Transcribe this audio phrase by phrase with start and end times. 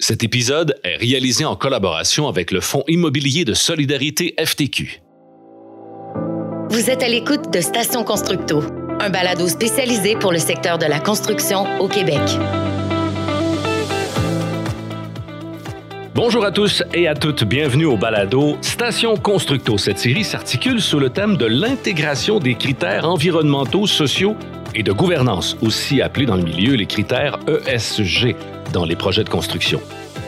[0.00, 5.02] Cet épisode est réalisé en collaboration avec le Fonds immobilier de solidarité FTQ.
[6.70, 8.62] Vous êtes à l'écoute de Station Constructo,
[9.00, 12.20] un balado spécialisé pour le secteur de la construction au Québec.
[16.14, 19.78] Bonjour à tous et à toutes, bienvenue au balado Station Constructo.
[19.78, 24.36] Cette série s'articule sous le thème de l'intégration des critères environnementaux, sociaux
[24.76, 28.36] et de gouvernance, aussi appelés dans le milieu les critères ESG
[28.72, 29.80] dans les projets de construction.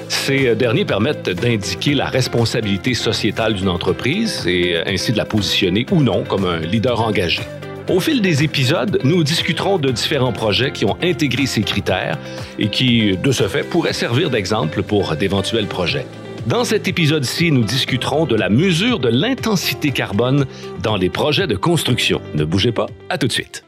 [0.09, 6.02] Ces derniers permettent d'indiquer la responsabilité sociétale d'une entreprise et ainsi de la positionner ou
[6.02, 7.42] non comme un leader engagé.
[7.88, 12.19] Au fil des épisodes, nous discuterons de différents projets qui ont intégré ces critères
[12.59, 16.06] et qui, de ce fait, pourraient servir d'exemple pour d'éventuels projets.
[16.47, 20.47] Dans cet épisode-ci, nous discuterons de la mesure de l'intensité carbone
[20.83, 22.20] dans les projets de construction.
[22.34, 23.64] Ne bougez pas, à tout de suite.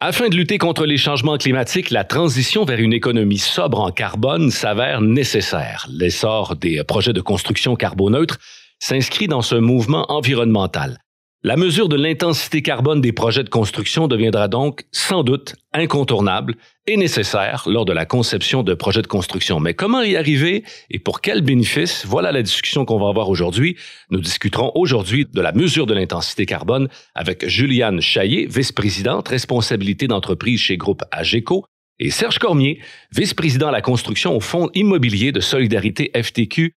[0.00, 4.52] Afin de lutter contre les changements climatiques, la transition vers une économie sobre en carbone
[4.52, 5.88] s'avère nécessaire.
[5.90, 8.38] L'essor des projets de construction carboneutre
[8.78, 10.98] s'inscrit dans ce mouvement environnemental.
[11.44, 16.56] La mesure de l'intensité carbone des projets de construction deviendra donc sans doute incontournable
[16.88, 19.60] et nécessaire lors de la conception de projets de construction.
[19.60, 23.76] Mais comment y arriver et pour quels bénéfices Voilà la discussion qu'on va avoir aujourd'hui.
[24.10, 30.58] Nous discuterons aujourd'hui de la mesure de l'intensité carbone avec Juliane Chaillé, vice-présidente responsabilité d'entreprise
[30.58, 31.64] chez Groupe AGECO,
[32.00, 32.80] et Serge Cormier,
[33.12, 36.72] vice-président à la construction au Fonds immobilier de solidarité FTQ.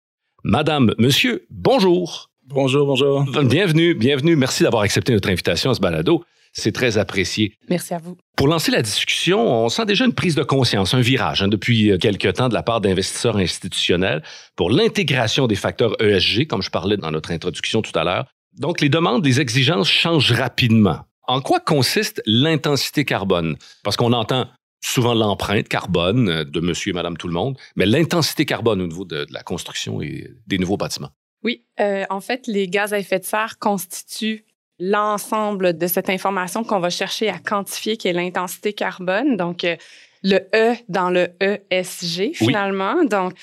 [0.43, 2.28] Madame, monsieur, bonjour.
[2.51, 3.23] Bonjour, bonjour.
[3.43, 4.35] Bienvenue, bienvenue.
[4.35, 6.23] Merci d'avoir accepté notre invitation à ce balado.
[6.51, 7.53] C'est très apprécié.
[7.69, 8.17] Merci à vous.
[8.35, 11.91] Pour lancer la discussion, on sent déjà une prise de conscience, un virage hein, depuis
[11.91, 14.23] euh, quelques temps de la part d'investisseurs institutionnels
[14.55, 18.25] pour l'intégration des facteurs ESG, comme je parlais dans notre introduction tout à l'heure.
[18.57, 21.01] Donc, les demandes, les exigences changent rapidement.
[21.27, 23.57] En quoi consiste l'intensité carbone?
[23.83, 24.47] Parce qu'on entend
[24.83, 28.87] souvent l'empreinte carbone euh, de monsieur et madame tout le monde, mais l'intensité carbone au
[28.87, 31.11] niveau de la construction et des nouveaux bâtiments.
[31.43, 34.45] Oui, euh, en fait, les gaz à effet de serre constituent
[34.79, 39.37] l'ensemble de cette information qu'on va chercher à quantifier, qui est l'intensité carbone.
[39.37, 39.75] Donc, euh,
[40.23, 43.03] le E dans le ESG, finalement.
[43.03, 43.33] Donc,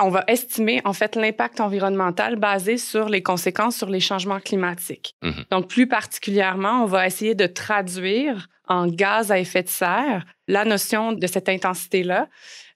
[0.00, 5.14] on va estimer, en fait, l'impact environnemental basé sur les conséquences sur les changements climatiques.
[5.22, 5.44] Mhm.
[5.50, 10.64] Donc, plus particulièrement, on va essayer de traduire en gaz à effet de serre la
[10.64, 12.28] notion de cette intensité-là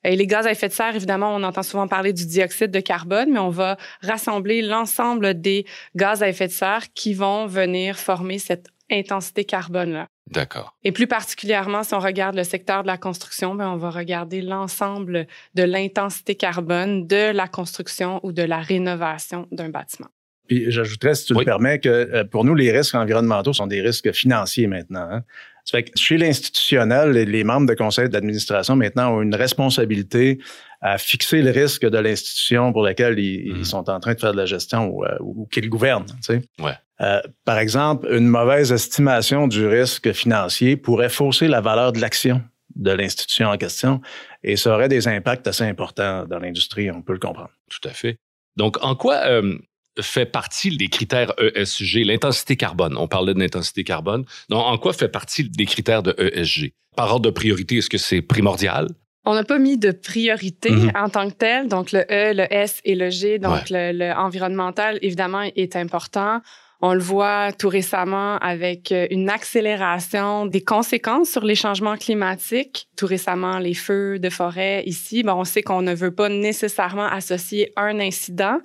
[0.05, 2.81] et les gaz à effet de serre, évidemment, on entend souvent parler du dioxyde de
[2.81, 5.65] carbone, mais on va rassembler l'ensemble des
[5.95, 10.09] gaz à effet de serre qui vont venir former cette intensité carbone-là.
[10.31, 10.77] D'accord.
[10.85, 14.41] Et plus particulièrement, si on regarde le secteur de la construction, bien, on va regarder
[14.41, 20.09] l'ensemble de l'intensité carbone de la construction ou de la rénovation d'un bâtiment.
[20.49, 23.81] Puis j'ajouterais, si tu le permets, que euh, pour nous, les risques environnementaux sont des
[23.81, 25.09] risques financiers maintenant.
[25.11, 25.23] Hein.
[25.65, 30.39] Ça fait que chez l'institutionnel, les membres de conseil d'administration maintenant ont une responsabilité
[30.81, 33.65] à fixer le risque de l'institution pour laquelle ils, mhm.
[33.65, 36.07] sont en train de faire de la gestion ou, euh, ou qu'ils gouvernent.
[36.07, 36.43] Tu sais.
[36.59, 36.75] ouais.
[37.01, 42.43] Euh, par exemple, une mauvaise estimation du risque financier pourrait fausser la valeur de l'action
[42.77, 44.01] de l'institution en question
[44.43, 47.51] et ça aurait des impacts assez importants dans l'industrie, on peut le comprendre.
[47.69, 48.19] Tout à fait.
[48.57, 49.59] Donc, en quoi euh,
[50.01, 52.97] fait partie des critères ESG, l'intensité carbone.
[52.97, 54.25] On parlait de l'intensité carbone.
[54.49, 56.73] Donc, en quoi fait partie des critères de ESG?
[56.97, 58.89] Par ordre de priorité, est-ce que c'est primordial?
[59.25, 61.05] On n'a pas mis de priorité mm-hmm.
[61.05, 61.69] en tant que tel.
[61.69, 66.41] Donc, le E, le S et le G, donc le, environnemental, évidemment, est important.
[66.85, 72.89] On le voit tout récemment avec euh, une accélération des conséquences sur les changements climatiques.
[72.97, 75.23] Tout récemment, les feux de forêt ici.
[75.23, 78.59] Bon, on sait qu'on ne veut pas nécessairement associer un incident,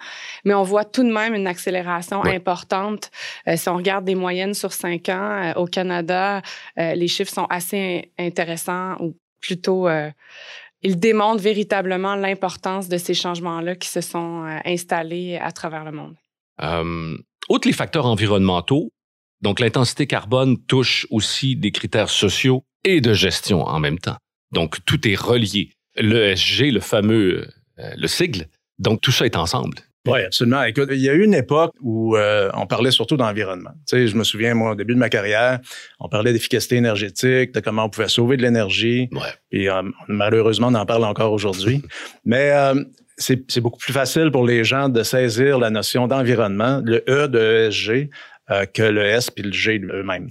[0.45, 3.11] mais on voit tout de même une accélération importante.
[3.47, 6.41] Euh, si on regarde des moyennes sur cinq ans euh, au Canada,
[6.75, 9.88] les chiffres sont assez intéressants ou plutôt
[10.81, 16.16] ils démontrent véritablement l'importance de ces changements-là qui se sont installés à travers le monde.
[17.50, 18.91] Outre les facteurs environnementaux,
[19.41, 24.18] donc l'intensité carbone touche aussi des critères sociaux et de gestion en même temps.
[24.52, 25.72] Donc tout est relié.
[25.96, 27.47] L'ESG, le fameux,
[27.80, 28.47] euh, le sigle,
[28.79, 29.78] donc tout ça est ensemble.
[30.05, 30.64] Oui, absolument.
[30.64, 33.72] Écoute, il y a eu une époque où euh, on parlait surtout d'environnement.
[33.88, 35.59] Tu sais, je me souviens, moi, au début de ma carrière,
[36.00, 39.09] on parlait d'efficacité énergétique, de comment on pouvait sauver de l'énergie.
[39.11, 39.20] Ouais.
[39.52, 41.82] Et euh, malheureusement, on en parle encore aujourd'hui.
[42.23, 42.53] Mais
[43.17, 47.67] c'est beaucoup plus facile pour les gens de saisir la notion d'environnement, le E de
[47.67, 48.09] ESG,
[48.49, 50.29] euh, que le S puis le G eux-mêmes.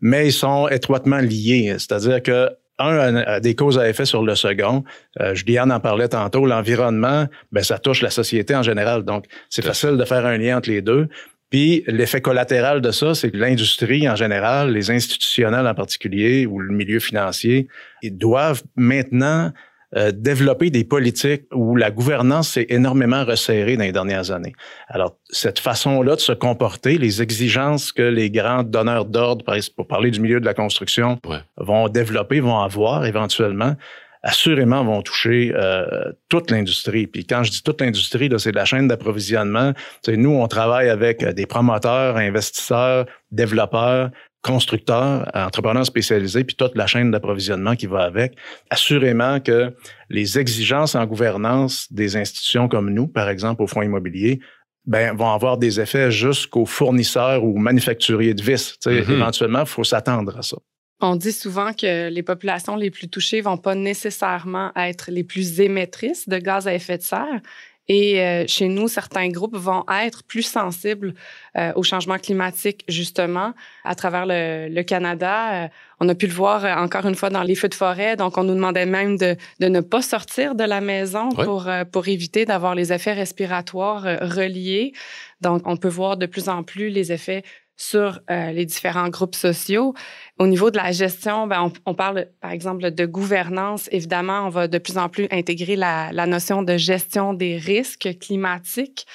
[0.00, 1.74] Mais ils sont étroitement liés.
[1.78, 4.82] C'est-à-dire que un a des causes à effet sur le second.
[5.20, 6.46] Euh, Juliane en parlait tantôt.
[6.46, 9.04] L'environnement, ben ça touche la société en général.
[9.04, 11.08] Donc, c'est facile de faire un lien entre les deux.
[11.50, 16.58] Puis l'effet collatéral de ça, c'est que l'industrie en général, les institutionnels en particulier, ou
[16.58, 17.68] le milieu financier,
[18.00, 19.52] ils doivent maintenant
[19.96, 24.54] euh, développer des politiques où la gouvernance s'est énormément resserrée dans les dernières années.
[24.88, 29.44] Alors, cette façon-là de se comporter, les exigences que les grands donneurs d'ordre,
[29.76, 31.18] pour parler du milieu de la construction,
[31.58, 33.76] vont développer, vont avoir éventuellement,
[34.22, 37.06] assurément vont toucher euh, toute l'industrie.
[37.06, 39.72] Puis quand je dis toute l'industrie, c'est la chaîne d'approvisionnement.
[40.08, 44.10] Nous, on travaille avec des promoteurs, investisseurs, développeurs,
[44.42, 48.36] constructeurs, entrepreneurs spécialisés, puis toute la chaîne d'approvisionnement qui va avec.
[48.70, 49.74] Assurément que
[50.10, 54.40] les exigences en gouvernance des institutions comme nous, par exemple au fonds immobilier,
[54.84, 58.76] ben, vont avoir des effets jusqu'aux fournisseurs ou manufacturiers de vis.
[58.84, 59.12] Mm-hmm.
[59.12, 60.56] Éventuellement, il faut s'attendre à ça.
[61.04, 65.60] On dit souvent que les populations les plus touchées vont pas nécessairement être les plus
[65.60, 67.40] émettrices de gaz à effet de serre,
[67.92, 71.12] et euh, chez nous, certains groupes vont être plus sensibles
[71.58, 73.52] euh, au changement climatique, justement,
[73.84, 75.64] à travers le, Canada.
[75.64, 75.68] Euh,
[76.00, 78.16] on a pu le voir encore une fois dans les feux de forêt.
[78.16, 82.08] Donc, on nous demandait même de, de ne pas sortir de la maison pour, pour
[82.08, 84.94] éviter d'avoir les effets respiratoires reliés.
[85.42, 87.44] Donc, on peut voir de plus en plus les effets
[87.82, 89.94] sur euh, les différents groupes sociaux.
[90.38, 93.88] Au niveau de la gestion, ben, on, parle par exemple de gouvernance.
[93.90, 99.06] Évidemment, on va de plus en plus intégrer la notion de gestion des risques climatiques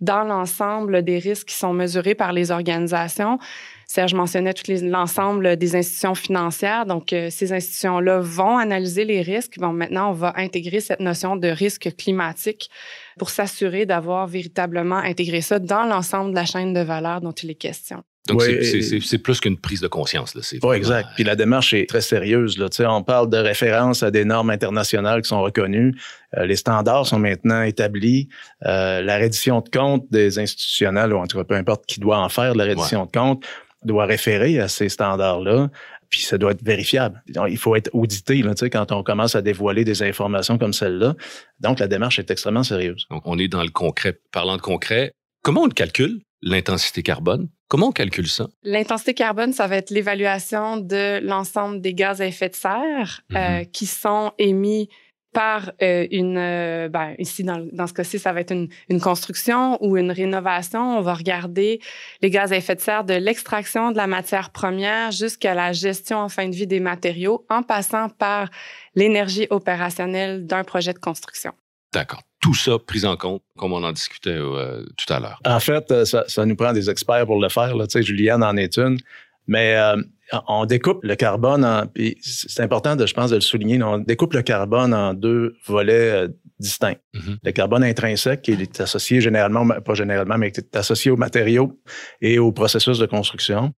[0.00, 3.38] dans l'ensemble des risques qui sont mesurés par les organisations.
[3.86, 6.86] Serge mentionnait tout l'ensemble des institutions financières.
[6.86, 9.58] Donc, euh, ces institutions-là vont analyser les risques.
[9.58, 12.68] Bon, maintenant, on va intégrer cette notion de risque climatique
[13.16, 17.50] pour s'assurer d'avoir véritablement intégré ça dans l'ensemble de la chaîne de valeur dont il
[17.50, 18.02] est question.
[18.28, 20.34] Donc, c'est plus qu'une prise de conscience.
[20.34, 20.40] Là.
[20.64, 21.10] Oui, exact.
[21.14, 22.58] Puis la démarche est très sérieuse.
[22.58, 22.68] Là.
[22.92, 25.94] on parle de référence à des normes internationales qui sont reconnues.
[26.36, 28.28] Euh, les standards sont maintenant établis.
[28.64, 32.18] Euh, la reddition de compte des institutionnels, ou en tout cas, peu importe qui doit
[32.18, 33.44] en faire la reddition de compte,
[33.84, 35.70] doit référer à ces standards-là,
[36.08, 37.22] puis ça doit être vérifiable.
[37.48, 41.14] Il faut être audité là, quand on commence à dévoiler des informations comme celle-là.
[41.60, 43.06] Donc, la démarche est extrêmement sérieuse.
[43.10, 44.18] Donc, on est dans le concret.
[44.32, 45.12] Parlant de concret,
[45.42, 47.48] comment on le calcule, l'intensité carbone?
[47.68, 48.48] Comment on calcule ça?
[48.62, 53.36] L'intensité carbone, ça va être l'évaluation de l'ensemble des gaz à effet de serre euh,
[53.36, 53.70] mm-hmm.
[53.72, 54.88] qui sont émis
[55.36, 59.02] par euh, une, euh, ben, ici dans, dans ce cas-ci, ça va être une, une,
[59.02, 60.96] construction ou une rénovation.
[60.96, 61.78] On va regarder
[62.22, 66.20] les gaz à effet de serre de l'extraction de la matière première jusqu'à la gestion
[66.20, 68.48] en fin de vie des matériaux, en passant par
[68.94, 71.52] l'énergie opérationnelle d'un projet de construction.
[71.92, 72.22] D'accord.
[72.40, 75.38] Tout ça pris en compte, comme on en discutait euh, tout à l'heure.
[75.44, 77.76] En fait, ça, ça, nous prend des experts pour le faire.
[77.76, 77.86] Là.
[77.86, 78.96] Tu sais, Juliane en est une.
[79.46, 79.96] Mais euh,
[80.48, 81.84] on découpe le carbone en,
[82.20, 86.10] c'est important de, je pense, de le souligner, on découpe le carbone en deux volets
[86.10, 86.28] euh,
[86.58, 86.96] distincts.
[87.14, 87.36] Mm-hmm.
[87.44, 91.80] Le carbone intrinsèque, qui est associé généralement, pas généralement, mais qui est associé aux matériaux
[92.20, 93.72] et au processus de construction.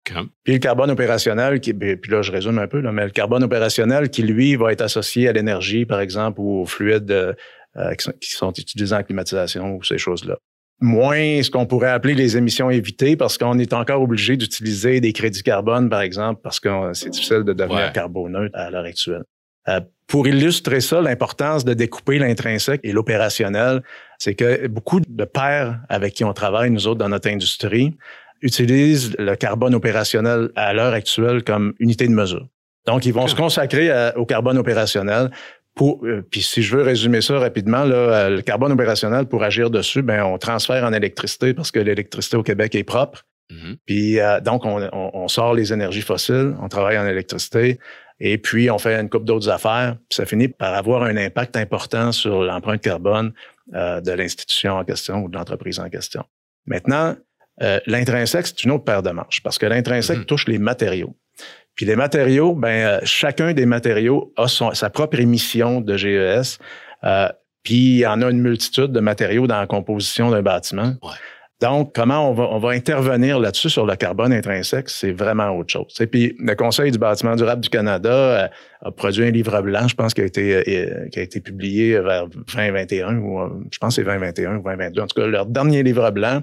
[0.45, 3.11] Puis le carbone opérationnel, qui, ben, puis là, je résume un peu, là, mais le
[3.11, 7.95] carbone opérationnel qui, lui, va être associé à l'énergie, par exemple, ou aux fluides euh,
[7.95, 10.39] qui, sont, qui sont utilisés en climatisation ou ces choses-là
[10.81, 15.13] moins ce qu'on pourrait appeler les émissions évitées parce qu'on est encore obligé d'utiliser des
[15.13, 19.25] crédits carbone, par exemple, parce que c'est difficile de devenir carboneutre à l'heure actuelle.
[19.69, 23.83] Euh, pour illustrer ça, l'importance de découper l'intrinsèque et l'opérationnel,
[24.19, 27.95] c'est que beaucoup de pairs avec qui on travaille, nous autres, dans notre industrie,
[28.41, 32.47] utilisent le carbone opérationnel à l'heure actuelle comme unité de mesure.
[32.87, 35.31] Donc, ils vont se consacrer au carbone opérationnel
[35.81, 39.71] euh, puis si je veux résumer ça rapidement, là, euh, le carbone opérationnel, pour agir
[39.71, 43.25] dessus, ben, on transfère en électricité parce que l'électricité au Québec est propre.
[43.51, 43.77] Mm-hmm.
[43.87, 47.79] Puis euh, donc, on, sort les énergies fossiles, on travaille en électricité,
[48.21, 49.97] et puis on fait une coupe d'autres affaires.
[50.09, 53.33] Puis ça finit par avoir un impact important sur l'empreinte carbone
[53.69, 56.25] de l'institution en question ou de l'entreprise en question.
[56.67, 57.17] Maintenant,
[57.87, 60.25] l'intrinsèque, c'est une autre paire de manches parce que l'intrinsèque mm-hmm.
[60.25, 61.15] touche les matériaux.
[61.79, 66.59] Puis les matériaux, ben euh, chacun des matériaux a sa propre émission de GES.
[67.05, 67.29] Euh,
[67.63, 70.95] puis il y en a une multitude de matériaux dans la composition d'un bâtiment.
[71.61, 75.73] Donc, comment on va, on va intervenir là-dessus sur le carbone intrinsèque, c'est vraiment autre
[75.73, 75.95] chose.
[76.01, 78.49] Et puis, le Conseil du bâtiment durable du Canada euh,
[78.83, 82.27] a produit un livre blanc, je pense, qui a été, qui a été publié vers
[82.27, 85.01] 2021, ou je pense que c'est 2021 ou 2022.
[85.01, 86.43] En tout cas, leur dernier livre blanc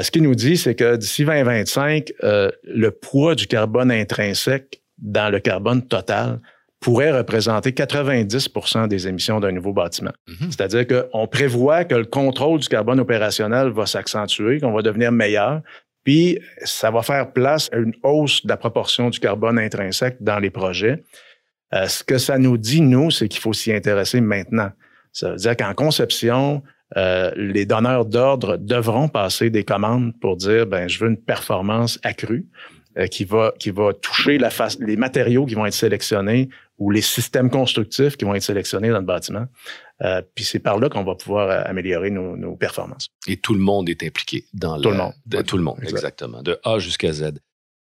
[0.00, 5.30] ce qu'il nous dit, c'est que d'ici 2025, euh, le poids du carbone intrinsèque dans
[5.30, 6.40] le carbone total
[6.80, 10.12] pourrait représenter 90% des émissions d'un nouveau bâtiment.
[10.26, 10.50] Mhm.
[10.50, 15.60] C'est-à-dire qu'on prévoit que le contrôle du carbone opérationnel va s'accentuer, qu'on va devenir meilleur,
[16.04, 20.38] puis ça va faire place à une hausse de la proportion du carbone intrinsèque dans
[20.38, 21.04] les projets.
[21.74, 24.72] Euh, ce que ça nous dit, nous, c'est qu'il faut s'y intéresser maintenant.
[25.12, 26.62] Ça veut dire qu'en conception,
[26.96, 31.98] euh, les donneurs d'ordre devront passer des commandes pour dire ben je veux une performance
[32.02, 32.46] accrue
[32.98, 36.90] euh, qui va qui va toucher la face les matériaux qui vont être sélectionnés ou
[36.90, 39.46] les systèmes constructifs qui vont être sélectionnés dans le bâtiment.
[40.02, 43.08] Euh, puis c'est par là qu'on va pouvoir euh, améliorer nos, performances.
[43.28, 45.12] Et tout le monde est impliqué dans tout le monde.
[45.46, 47.34] tout le monde, exactement, de A jusqu'à Z.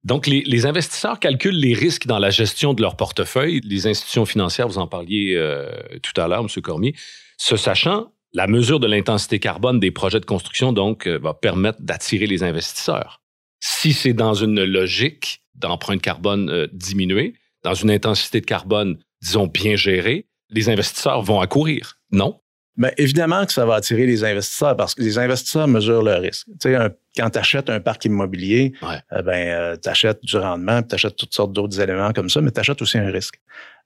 [0.04, 3.60] Donc, les, investisseurs calculent les risques dans la gestion de leur portefeuille.
[3.64, 5.68] Les institutions financières, vous en parliez euh,
[6.00, 6.62] tout à l'heure, M.
[6.62, 6.94] Cormier.
[7.38, 12.26] Ce sachant, la mesure de l'intensité carbone des projets de construction, donc, va permettre d'attirer
[12.26, 13.22] les investisseurs.
[13.60, 17.32] Si c'est dans une logique d'empreinte carbone diminuée,
[17.64, 22.38] dans une intensité de carbone, disons, bien gérée, les investisseurs vont accourir, non?
[22.76, 26.46] Bien, évidemment que ça va attirer les investisseurs parce que les investisseurs mesurent le risque.
[26.60, 26.76] Tu sais,
[27.16, 31.16] quand tu achètes un parc immobilier, euh, ben, euh, tu achètes du rendement, tu achètes
[31.16, 33.40] toutes sortes d'autres éléments comme ça, mais tu achètes aussi un risque.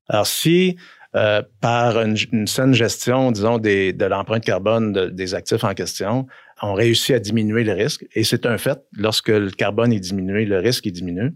[0.08, 0.76] Alors, si
[1.16, 6.26] euh, par une, saine gestion, disons, des, de l'empreinte carbone des actifs en question,
[6.62, 10.44] on réussit à diminuer le risque, et c'est un fait, lorsque le carbone est diminué,
[10.44, 11.30] le risque est diminué,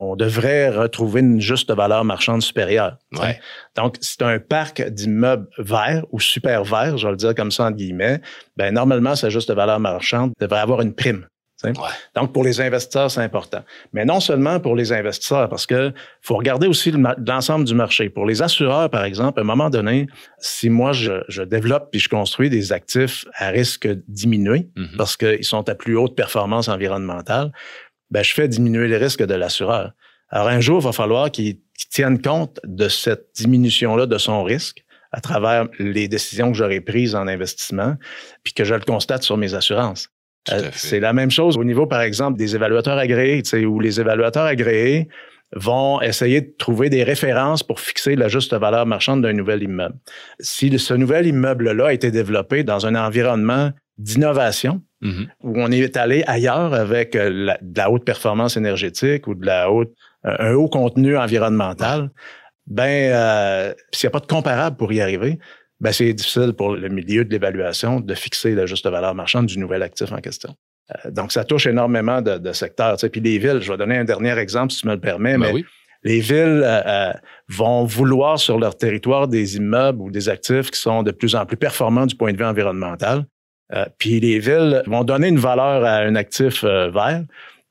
[0.00, 2.96] on devrait retrouver une juste valeur marchande supérieure.
[3.76, 7.66] Donc, c'est un parc d'immeubles verts ou super verts, je vais le dire comme ça
[7.66, 8.20] entre guillemets,
[8.56, 11.26] ben normalement, sa juste valeur marchande devrait avoir une prime.
[12.14, 13.62] Donc, pour les investisseurs, c'est important.
[13.92, 16.92] Mais non seulement pour les investisseurs, parce que faut regarder aussi
[17.26, 18.08] l'ensemble du marché.
[18.08, 20.06] Pour les assureurs, par exemple, à un moment donné,
[20.38, 24.96] si moi, je, développe puis je construis des actifs à risque diminué, mm-hmm.
[24.96, 27.52] parce qu'ils sont à plus haute performance environnementale,
[28.10, 29.92] ben, je fais diminuer les risques de l'assureur.
[30.30, 31.58] Alors, un jour, il va falloir qu'il
[31.90, 37.14] tienne compte de cette diminution-là de son risque à travers les décisions que j'aurais prises
[37.14, 37.96] en investissement,
[38.44, 40.08] puis que je le constate sur mes assurances.
[40.50, 44.44] Euh, c'est la même chose au niveau, par exemple, des évaluateurs agréés, où les évaluateurs
[44.44, 45.08] agréés
[45.54, 49.96] vont essayer de trouver des références pour fixer la juste valeur marchande d'un nouvel immeuble.
[50.38, 55.28] Si ce nouvel immeuble-là a été développé dans un environnement d'innovation, mm-hmm.
[55.42, 59.70] où on est allé ailleurs avec euh, de la haute performance énergétique ou de la
[59.70, 59.92] haute,
[60.24, 62.10] euh, un haut contenu environnemental,
[62.66, 65.38] ben euh, s'il n'y a pas de comparable pour y arriver,
[65.80, 69.58] ben c'est difficile pour le milieu de l'évaluation de fixer la juste valeur marchande du
[69.58, 70.54] nouvel actif en question.
[71.10, 72.96] donc, ça touche énormément de, secteurs.
[72.96, 73.08] Tu sais.
[73.08, 75.52] Puis les villes, je vais donner un dernier exemple, si tu me le permets, ben
[75.54, 75.64] mais
[76.02, 76.66] les villes
[77.48, 81.46] vont vouloir sur leur territoire des immeubles ou des actifs qui sont de plus en
[81.46, 83.24] plus performants du point de vue environnemental.
[83.72, 87.22] Euh, puis les villes vont donner une valeur à un actif euh, vert,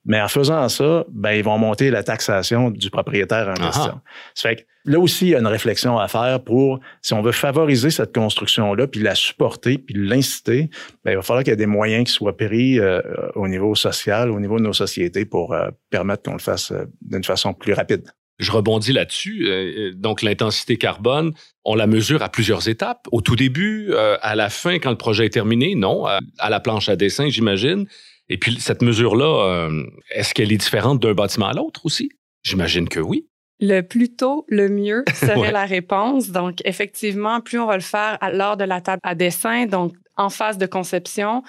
[0.05, 3.99] mais en faisant ça, ben, ils vont monter la taxation du propriétaire en question.
[4.33, 7.21] Ça fait que là aussi, il y a une réflexion à faire pour, si on
[7.21, 10.69] veut favoriser cette construction-là, puis la supporter, puis l'inciter,
[11.03, 13.01] ben, il va falloir qu'il y ait des moyens qui soient pris euh,
[13.35, 15.55] au niveau social, au niveau de nos sociétés pour
[15.89, 18.09] permettre qu'on le fasse d'une façon plus rapide.
[18.39, 19.47] Je rebondis là-dessus.
[19.47, 21.33] Euh, euh, donc, l'intensité carbone,
[21.65, 23.07] on la mesure à plusieurs étapes.
[23.11, 26.59] Au tout début, euh, à la fin, quand le projet est terminé, non, à la
[26.61, 27.85] planche à dessin, j'imagine.
[28.29, 29.69] Et puis, cette mesure-là,
[30.11, 32.09] est-ce qu'elle est différente d'un bâtiment à l'autre aussi?
[32.43, 33.27] J'imagine que oui.
[33.59, 36.29] Le plus tôt, le mieux serait la réponse.
[36.29, 40.29] Donc, effectivement, plus on va le faire lors de la table à dessin, donc en
[40.29, 41.43] phase de conception,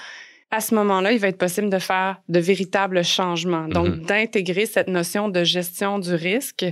[0.52, 3.68] à ce moment-là, il va être possible de faire de véritables changements.
[3.68, 4.04] Donc, mhm.
[4.06, 6.66] d'intégrer cette notion de gestion du risque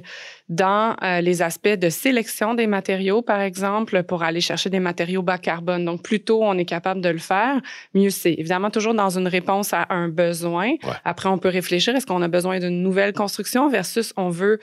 [0.49, 5.23] dans euh, les aspects de sélection des matériaux, par exemple, pour aller chercher des matériaux
[5.23, 5.85] bas carbone.
[5.85, 7.61] Donc, plus tôt on est capable de le faire,
[7.94, 8.32] mieux c'est.
[8.32, 10.73] Évidemment, toujours dans une réponse à un besoin.
[11.04, 14.58] Après, on peut réfléchir, est-ce qu'on a besoin d'une nouvelle construction versus on veut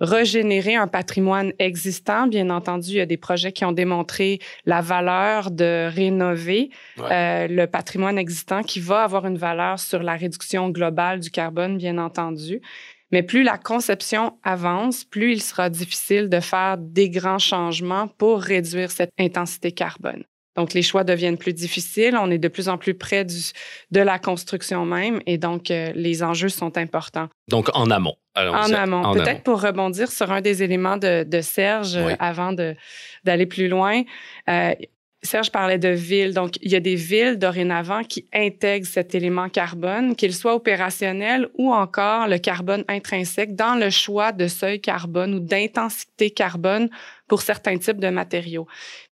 [0.00, 2.26] régénérer un patrimoine existant.
[2.26, 7.46] Bien entendu, il y a des projets qui ont démontré la valeur de rénover euh,
[7.48, 11.98] le patrimoine existant qui va avoir une valeur sur la réduction globale du carbone, bien
[11.98, 12.60] entendu.
[13.12, 18.40] Mais plus la conception avance, plus il sera difficile de faire des grands changements pour
[18.40, 20.24] réduire cette intensité carbone.
[20.56, 22.16] Donc, les choix deviennent plus difficiles.
[22.16, 23.40] On est de plus en plus près du,
[23.90, 27.28] de la construction même et donc euh, les enjeux sont importants.
[27.48, 28.16] Donc, en amont.
[28.36, 29.12] en amont.
[29.14, 32.52] Peut-être pour rebondir sur un des éléments de, de Serge euh, avant
[33.24, 34.02] d'aller plus loin.
[34.48, 34.74] Euh,
[35.24, 36.34] Serge parlait de villes.
[36.34, 41.48] Donc, il y a des villes dorénavant qui intègrent cet élément carbone, qu'il soit opérationnel
[41.54, 46.90] ou encore le carbone intrinsèque dans le choix de seuil carbone ou d'intensité carbone
[47.26, 48.66] pour certains types de matériaux.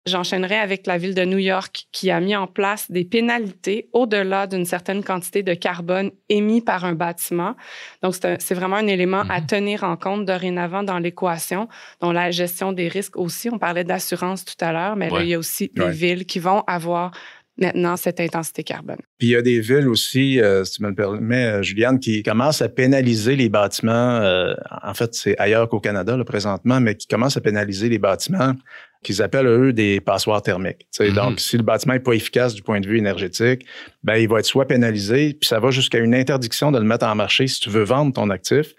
[0.10, 4.48] J'enchaînerai avec la ville de New York qui a mis en place des pénalités au-delà
[4.48, 7.56] d'une certaine quantité de carbone émis par un bâtiment.
[8.04, 9.48] Donc, c'est vraiment un élément à mhm.
[9.48, 11.70] tenir en compte dorénavant dans l'équation,
[12.02, 13.50] dont la gestion des risques aussi.
[13.50, 16.40] On parlait d'assurance tout à l'heure, mais là, il y a aussi des villes qui
[16.40, 17.12] vont avoir
[17.60, 19.00] maintenant cette intensité carbone.
[19.18, 22.00] Puis il y a des villes aussi, euh, si tu me le permets, euh, Juliane,
[22.00, 23.92] qui commencent à pénaliser les bâtiments.
[24.22, 28.00] Euh, en fait, c'est ailleurs qu'au Canada, là, présentement, mais qui commencent à pénaliser les
[28.00, 28.54] bâtiments
[29.02, 30.86] qu'ils appellent, eux, des passoires thermiques.
[31.16, 33.66] Donc, si le bâtiment n'est pas efficace du point de vue énergétique,
[34.04, 37.06] ben, il va être soit pénalisé, puis ça va jusqu'à une interdiction de le mettre
[37.06, 37.48] en marché.
[37.48, 38.74] Si tu veux vendre ton actif,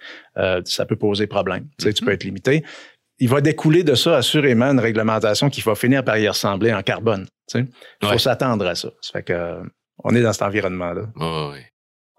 [0.64, 1.68] ça peut poser problème.
[1.78, 2.12] Tu peux mm-hmm.
[2.12, 2.64] être limité.
[3.20, 6.82] Il va découler de ça assurément une réglementation qui va finir par y ressembler en
[6.82, 7.26] carbone.
[7.54, 7.68] Il
[8.02, 8.90] faut s'attendre à ça.
[9.00, 9.60] Ça fait que
[10.02, 11.02] on est dans cet environnement-là.
[11.16, 11.60] oui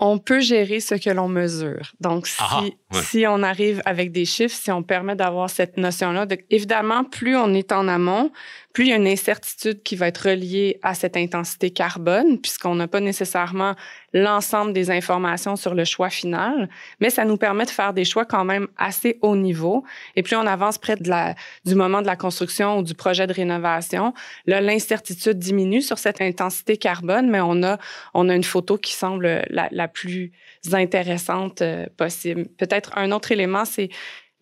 [0.03, 1.91] on peut gérer ce que l'on mesure.
[1.99, 7.03] Donc, si, si on arrive avec des chiffres, si on permet d'avoir cette notion-là, évidemment,
[7.03, 8.31] plus on est en amont,
[8.73, 12.75] plus il y a une incertitude qui va être reliée à cette intensité carbone, puisqu'on
[12.75, 13.75] n'a pas nécessairement
[14.13, 18.25] l'ensemble des informations sur le choix final, mais ça nous permet de faire des choix
[18.25, 19.83] quand même assez haut niveau.
[20.15, 21.35] Et plus on avance près de la,
[21.65, 24.13] du moment de la construction ou du projet de rénovation,
[24.45, 27.77] là, l'incertitude diminue sur cette intensité carbone, mais on a,
[28.13, 30.31] on a une photo qui semble la, la plus
[30.73, 32.45] intéressante euh, possible.
[32.57, 33.89] Peut-être un autre élément, c'est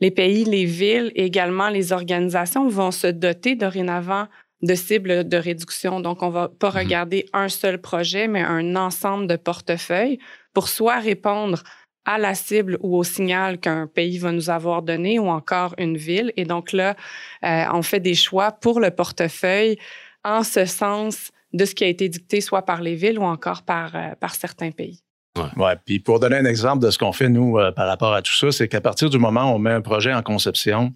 [0.02, 4.28] les pays, les villes et également les organisations vont se doter dorénavant
[4.62, 6.00] de cibles de réduction.
[6.00, 6.78] Donc, on va pas mhm.
[6.78, 10.20] regarder un seul projet, mais un ensemble de portefeuilles
[10.54, 11.64] pour soit répondre
[12.06, 15.98] à la cible ou au signal qu'un pays va nous avoir donné ou encore une
[15.98, 16.34] ville.
[16.38, 16.96] Et donc là,
[17.44, 19.78] euh, on fait des choix pour le portefeuille
[20.24, 23.64] en ce sens de ce qui a été dicté soit par les villes ou encore
[23.64, 25.04] par, euh, par certains pays.
[25.38, 25.76] Ouais.
[25.86, 28.34] Puis pour donner un exemple de ce qu'on fait, nous, euh, par rapport à tout
[28.34, 30.94] ça, c'est qu'à partir du moment où on met un projet en conception,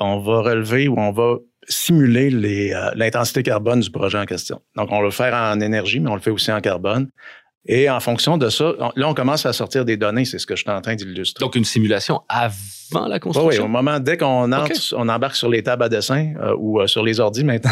[0.00, 1.36] on va relever ou on va
[1.68, 4.60] simuler euh, l'intensité carbone du projet en question.
[4.76, 7.08] Donc, on le faire en énergie, mais on le fait aussi en carbone.
[7.66, 10.56] Et en fonction de ça, là, on commence à sortir des données, c'est ce que
[10.56, 11.44] je suis en train d'illustrer.
[11.44, 13.48] Donc, une simulation avant la construction?
[13.48, 16.80] Oui, au moment, dès qu'on entre, on embarque sur les tables à dessin euh, ou
[16.80, 17.70] euh, sur les ordis maintenant,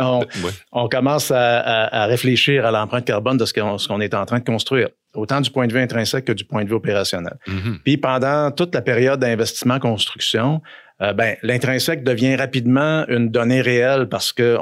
[0.72, 4.88] on, commence à, réfléchir à l'empreinte carbone de ce qu'on est en train de construire,
[5.14, 7.38] autant du point de vue intrinsèque que du point de vue opérationnel.
[7.46, 7.78] Mm-hmm.
[7.84, 10.60] Puis pendant toute la période d'investissement construction,
[11.04, 14.56] euh, ben, l'intrinsèque devient rapidement une donnée réelle parce que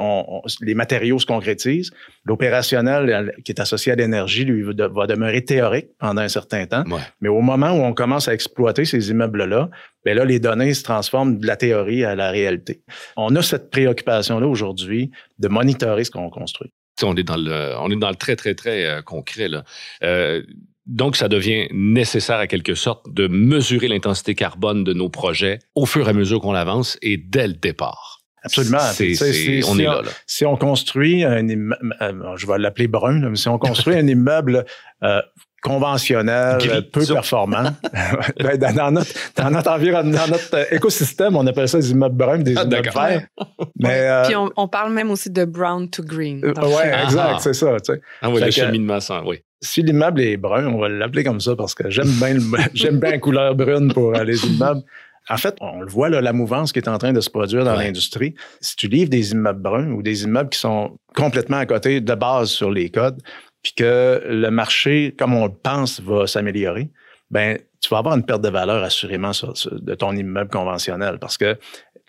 [0.61, 1.91] les matériaux se concrétisent.
[2.25, 6.83] L'opérationnel qui est associé à l'énergie, lui, va demeurer théorique pendant un certain temps.
[7.21, 9.69] Mais au moment où on commence à exploiter ces immeubles-là,
[10.05, 12.81] ben là, les données se transforment de la théorie à la réalité.
[13.15, 16.71] On a cette préoccupation-là aujourd'hui de monitorer ce qu'on construit.
[17.01, 19.47] On est dans le, on est dans le très, très, très euh, concret.
[19.47, 19.63] Là.
[20.03, 20.43] Euh,
[20.85, 25.85] donc, ça devient nécessaire à quelque sorte de mesurer l'intensité carbone de nos projets au
[25.85, 28.19] fur et à mesure qu'on avance et dès le départ.
[28.43, 28.79] Absolument.
[29.69, 33.47] on est là, Si on construit un immeuble, euh, je vais l'appeler brun, mais si
[33.47, 34.65] on construit un immeuble
[35.01, 35.21] euh,
[35.61, 36.57] conventionnel,
[36.91, 37.63] peu performant.
[38.39, 42.17] Ben, dans, notre, dans notre environnement, dans notre euh, écosystème, on appelle ça des immeubles
[42.17, 43.27] bruns, des ah, immeubles verts.
[43.79, 46.41] Mais, Puis on, parle même aussi de brown to green.
[46.43, 47.79] oui, exact, c'est ça.
[47.79, 48.01] Tu sais.
[48.21, 51.73] Ah oui, le cheminement, oui si l'immeuble est brun, on va l'appeler comme ça parce
[51.73, 52.37] que j'aime bien,
[52.73, 54.81] j'aime bien la couleur brune pour les immeubles.
[55.29, 57.63] En fait, on le voit, là, la mouvance qui est en train de se produire
[57.63, 58.35] dans l'industrie.
[58.59, 62.13] Si tu livres des immeubles bruns ou des immeubles qui sont complètement à côté de
[62.13, 63.21] base sur les codes,
[63.61, 66.91] puis que le marché, comme on le pense, va s'améliorer,
[67.31, 71.57] ben tu vas avoir une perte de valeur assurément de ton immeuble conventionnel parce que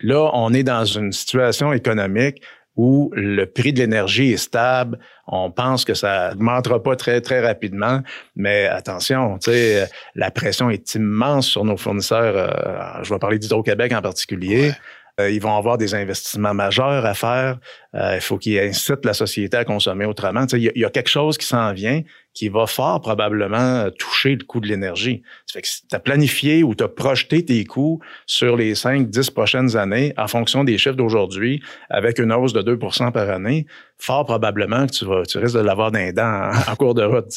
[0.00, 2.42] là, on est dans une situation économique
[2.76, 4.98] où le prix de l'énergie est stable.
[5.26, 8.00] On pense que ça augmentera pas très, très rapidement.
[8.36, 12.34] Mais attention, tu sais, la pression est immense sur nos fournisseurs.
[12.36, 14.72] Euh, je vais parler d'Hydro-Québec en particulier.
[15.20, 17.58] Euh, ils vont avoir des investissements majeurs à faire.
[17.94, 20.44] Euh, il faut qu'ils incitent la société à consommer autrement.
[20.52, 24.58] Il y, a quelque chose qui s'en vient qui va fort probablement toucher le coût
[24.58, 25.22] de l'énergie.
[25.46, 29.08] Ça fait que tu as planifié ou tu as projeté tes coûts sur les 5,
[29.08, 33.66] 10 prochaines années en fonction des chiffres d'aujourd'hui avec une hausse de 2% par année,
[33.98, 37.04] fort probablement que tu, vas, tu risques de l'avoir d'un dent en, en, cours de
[37.04, 37.30] route.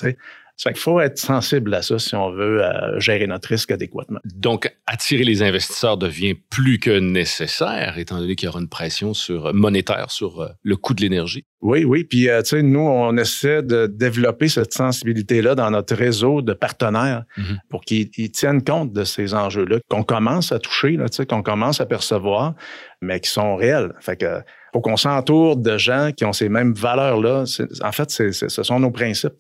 [0.57, 4.19] Ça qu'il faut être sensible à ça si on veut euh, gérer notre risque adéquatement.
[4.25, 9.13] Donc, attirer les investisseurs devient plus que nécessaire, étant donné qu'il y aura une pression
[9.13, 11.45] sur, monétaire sur euh, le coût de l'énergie.
[11.61, 12.03] Oui, oui.
[12.03, 16.53] Puis, euh, tu sais, nous, on essaie de développer cette sensibilité-là dans notre réseau de
[16.53, 17.59] partenaires mhm.
[17.69, 21.43] pour qu'ils tiennent compte de ces enjeux-là, qu'on commence à toucher, là, tu sais, qu'on
[21.43, 22.55] commence à percevoir,
[23.01, 23.93] mais qui sont réels.
[23.99, 24.41] Fait que
[24.73, 27.45] faut qu'on s'entoure de gens qui ont ces mêmes valeurs-là.
[27.81, 29.33] En fait, ce sont nos principes.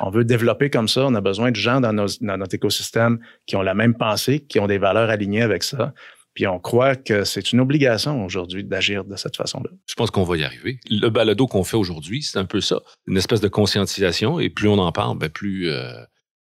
[0.00, 1.04] On veut développer comme ça.
[1.06, 4.66] On a besoin de gens dans, notre écosystème qui ont la même pensée, qui ont
[4.66, 5.92] des valeurs alignées avec ça.
[6.34, 9.70] Puis on croit que c'est une obligation aujourd'hui d'agir de cette façon-là.
[9.86, 10.80] Je pense qu'on va y arriver.
[10.90, 14.40] Le balado qu'on fait aujourd'hui, c'est un peu ça, une espèce de conscientisation.
[14.40, 15.92] Et plus on en parle, ben plus euh,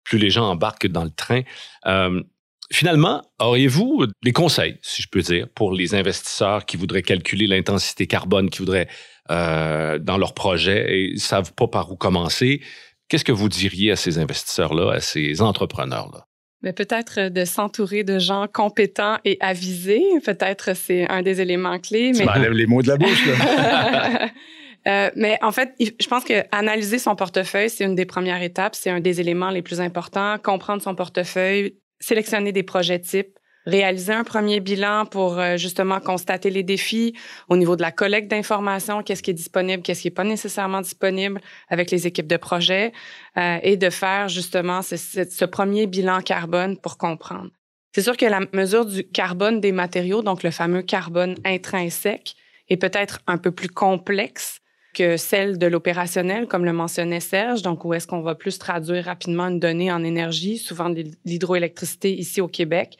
[0.02, 1.42] plus les gens embarquent dans le train.
[1.86, 2.20] Euh,
[2.70, 8.06] Finalement, auriez-vous des conseils, si je peux dire, pour les investisseurs qui voudraient calculer l'intensité
[8.06, 8.88] carbone, qui voudraient
[9.30, 12.60] euh, dans leur projet et ne savent pas par où commencer?
[13.08, 16.26] Qu'est-ce que vous diriez à ces investisseurs-là, à ces entrepreneurs-là?
[16.62, 20.02] Mais peut-être de s'entourer de gens compétents et avisés.
[20.24, 22.12] Peut-être c'est un des éléments clés.
[22.14, 22.50] Tu mais...
[22.50, 23.26] les mots de la bouche.
[23.26, 24.28] Là.
[24.86, 28.76] Euh, mais en fait, je pense que analyser son portefeuille, c'est une des premières étapes,
[28.76, 30.38] c'est un des éléments les plus importants.
[30.38, 36.50] Comprendre son portefeuille, sélectionner des projets types, réaliser un premier bilan pour euh, justement constater
[36.50, 37.14] les défis
[37.48, 40.80] au niveau de la collecte d'informations, qu'est-ce qui est disponible, qu'est-ce qui n'est pas nécessairement
[40.80, 42.92] disponible avec les équipes de projet
[43.36, 47.50] euh, et de faire justement ce, ce, premier bilan carbone pour comprendre.
[47.94, 52.36] C'est sûr que la mesure du carbone des matériaux, donc le fameux carbone intrinsèque,
[52.68, 54.60] est peut-être un peu plus complexe
[54.94, 59.04] que celle de l'opérationnel, comme le mentionnait Serge, donc où est-ce qu'on va plus traduire
[59.04, 60.92] rapidement une donnée en énergie, souvent
[61.24, 62.98] l'hydroélectricité ici au Québec.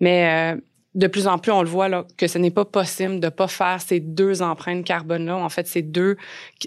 [0.00, 0.60] Mais euh,
[0.94, 3.48] de plus en plus, on le voit là, que ce n'est pas possible de pas
[3.48, 5.36] faire ces deux empreintes carbone-là.
[5.36, 6.16] En fait, ces deux,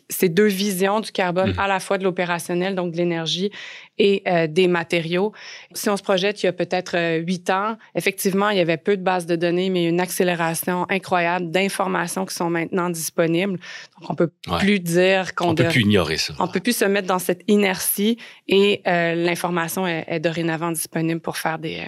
[0.09, 1.59] ces deux visions du carbone, mmh.
[1.59, 3.51] à la fois de l'opérationnel, donc de l'énergie,
[3.97, 5.31] et euh, des matériaux.
[5.73, 8.77] Si on se projette il y a peut-être euh, huit ans, effectivement, il y avait
[8.77, 13.57] peu de bases de données, mais une accélération incroyable d'informations qui sont maintenant disponibles.
[13.99, 15.49] Donc, on peut plus dire qu'on...
[15.49, 16.33] On peut plus ignorer ça.
[16.39, 21.37] On peut plus se mettre dans cette inertie et l'information est, est, dorénavant disponible pour
[21.37, 21.87] faire des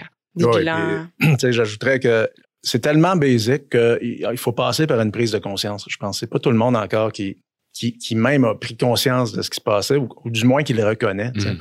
[1.50, 2.28] J'ajouterais que
[2.62, 5.86] c'est tellement basique qu'il faut passer par une prise de conscience.
[5.88, 8.76] Je pense que c'est pas tout le monde encore qui, qui, qui, même a pris
[8.76, 11.32] conscience de ce qui se passait ou, du moins qui le reconnaît.
[11.34, 11.58] Mm.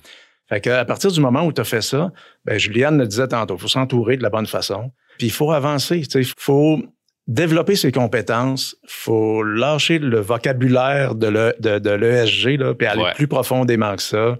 [0.49, 2.11] Fait qu'à partir du moment où tu as fait ça,
[2.43, 4.91] ben Juliane le disait tantôt, il faut s'entourer de la bonne façon.
[5.17, 6.01] Puis il faut avancer.
[6.15, 6.81] Il faut
[7.27, 13.27] développer ses compétences, il faut lâcher le vocabulaire de l'ESG, de, de puis aller plus
[13.27, 14.37] profondément que ça.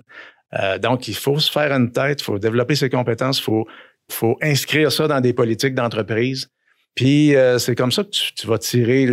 [0.60, 3.68] Euh, donc, il faut se faire une tête, il faut développer ses compétences, il faut
[4.12, 6.50] faut inscrire ça dans des politiques d'entreprise.
[6.96, 9.08] Puis euh, c'est comme ça que tu, vas tirer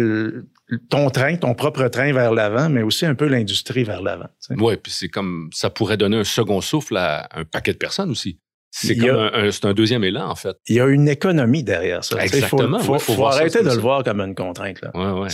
[0.91, 4.29] ton train, ton propre train vers l'avant, mais aussi un peu l'industrie vers l'avant.
[4.51, 8.11] Oui, puis c'est comme ça pourrait donner un second souffle à un paquet de personnes
[8.11, 8.41] aussi.
[8.71, 10.55] C'est comme un, un, deuxième élan, en fait.
[10.69, 12.23] Il y a une économie derrière ça.
[12.23, 12.79] Exactement.
[12.79, 14.83] Il faut, arrêter de le voir comme une contrainte.
[14.83, 14.91] Là.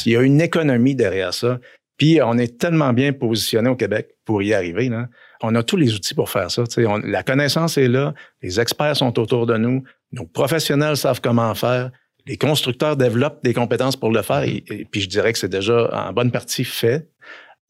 [0.06, 1.58] Il y a une économie derrière ça.
[1.96, 4.88] Puis on est tellement bien positionné au Québec pour y arriver.
[4.88, 5.08] Là
[5.42, 6.64] on a tous les outils pour faire ça.
[7.04, 11.90] la connaissance est là, les experts sont autour de nous, nos professionnels savent comment faire,
[12.26, 15.90] les constructeurs développent des compétences pour le faire, et, puis je dirais que c'est déjà
[15.92, 17.08] en bonne partie fait.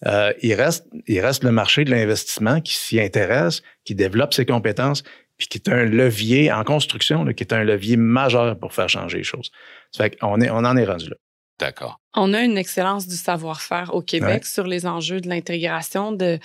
[0.06, 4.44] Euh, il, reste, il reste le marché de l'investissement qui s'y intéresse, qui développe ses
[4.44, 5.04] compétences,
[5.38, 9.18] puis qui est un levier en construction, qui est un levier majeur pour faire changer
[9.18, 9.50] les choses.
[9.96, 11.16] Fait qu'on est, on en est rendu là.
[11.58, 12.01] D'accord.
[12.14, 16.38] On a une excellence du savoir-faire au Québec sur les enjeux de l'intégration de,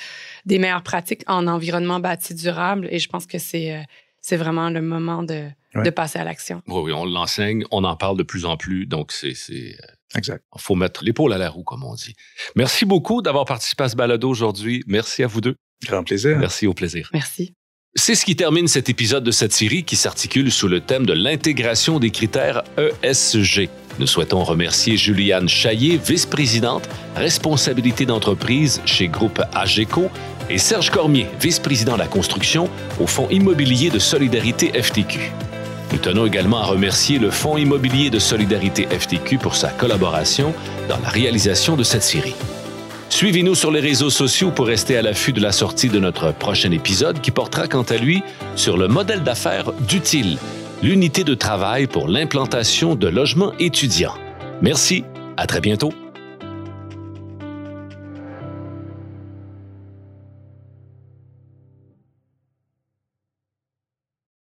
[0.45, 3.81] des meilleures pratiques en environnement bâti durable et je pense que c'est euh,
[4.27, 6.61] c'est vraiment le moment de, de passer à l'action.
[6.67, 9.33] Oui, oui, on l'enseigne, on en parle de plus en plus, donc c'est...
[9.49, 10.43] Euh, exact.
[10.53, 12.13] Il faut mettre l'épaule à la roue, comme on dit.
[12.55, 14.83] Merci beaucoup d'avoir participé à ce balado aujourd'hui.
[14.85, 15.55] Merci à vous deux.
[15.85, 16.37] Grand plaisir.
[16.37, 17.09] Merci, au plaisir.
[17.13, 17.53] Merci.
[17.95, 21.13] C'est ce qui termine cet épisode de cette série qui s'articule sous le thème de
[21.13, 23.69] l'intégration des critères ESG.
[23.99, 30.09] Nous souhaitons remercier Juliane Chaillé, vice-présidente, responsabilité d'entreprise chez Groupe AGECO,
[30.49, 35.31] et Serge Cormier, vice-président de la construction au Fonds immobilier de solidarité FTQ.
[35.91, 40.53] Nous tenons également à remercier le Fonds immobilier de solidarité FTQ pour sa collaboration
[40.87, 42.35] dans la réalisation de cette série.
[43.09, 46.71] Suivez-nous sur les réseaux sociaux pour rester à l'affût de la sortie de notre prochain
[46.71, 48.21] épisode qui portera quant à lui
[48.55, 50.37] sur le modèle d'affaires d'Utile,
[50.81, 54.15] l'unité de travail pour l'implantation de logements étudiants.
[54.61, 55.03] Merci,
[55.37, 55.91] à très bientôt.